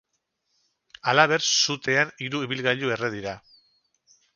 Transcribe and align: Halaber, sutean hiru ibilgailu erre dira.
Halaber, 1.11 1.45
sutean 1.49 2.15
hiru 2.25 2.45
ibilgailu 2.49 2.95
erre 2.97 3.15
dira. 3.19 3.41